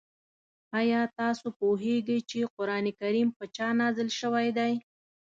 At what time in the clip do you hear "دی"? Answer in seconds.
4.57-4.73